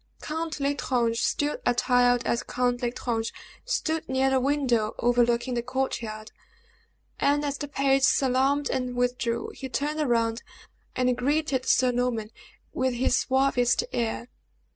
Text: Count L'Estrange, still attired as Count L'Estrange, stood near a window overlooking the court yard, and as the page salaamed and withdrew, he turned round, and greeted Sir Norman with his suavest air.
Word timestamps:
Count 0.19 0.59
L'Estrange, 0.59 1.21
still 1.21 1.57
attired 1.63 2.25
as 2.25 2.41
Count 2.41 2.81
L'Estrange, 2.81 3.31
stood 3.65 4.09
near 4.09 4.33
a 4.33 4.39
window 4.39 4.95
overlooking 4.97 5.53
the 5.53 5.61
court 5.61 6.01
yard, 6.01 6.31
and 7.19 7.45
as 7.45 7.55
the 7.59 7.67
page 7.67 8.01
salaamed 8.01 8.67
and 8.71 8.95
withdrew, 8.95 9.51
he 9.53 9.69
turned 9.69 10.01
round, 10.09 10.41
and 10.95 11.15
greeted 11.15 11.67
Sir 11.67 11.91
Norman 11.91 12.31
with 12.73 12.95
his 12.95 13.15
suavest 13.15 13.83
air. 13.93 14.29